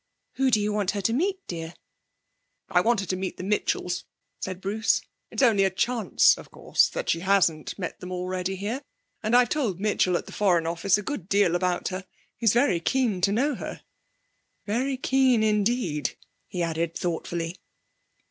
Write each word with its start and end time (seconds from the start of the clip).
'Who 0.37 0.49
do 0.49 0.59
you 0.59 0.73
want 0.73 0.89
her 0.91 1.01
to 1.01 1.13
meet, 1.13 1.45
dear?' 1.45 1.75
'I 2.69 2.81
want 2.81 2.99
her 3.01 3.05
to 3.05 3.15
meet 3.15 3.37
the 3.37 3.43
Mitchells,' 3.43 4.03
said 4.39 4.59
Bruce. 4.59 5.01
'It's 5.29 5.43
only 5.43 5.63
a 5.63 5.69
chance, 5.69 6.35
of 6.39 6.49
course, 6.49 6.89
that 6.89 7.07
she 7.07 7.19
hasn't 7.19 7.77
met 7.77 7.99
them 7.99 8.11
already 8.11 8.55
here, 8.55 8.81
and 9.21 9.35
I've 9.35 9.49
told 9.49 9.79
Mitchell 9.79 10.17
at 10.17 10.25
the 10.25 10.31
Foreign 10.31 10.65
Office 10.65 10.97
a 10.97 11.03
good 11.03 11.29
deal 11.29 11.53
about 11.53 11.89
her. 11.89 12.03
He's 12.35 12.51
very 12.53 12.79
keen 12.79 13.21
to 13.21 13.31
know 13.31 13.53
her. 13.53 13.83
Very 14.65 14.97
keen 14.97 15.43
indeed,' 15.43 16.17
he 16.47 16.63
added 16.63 16.95
thoughtfully. 16.97 17.59